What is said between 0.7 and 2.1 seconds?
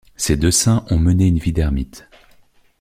ont mené une vie d'ermite.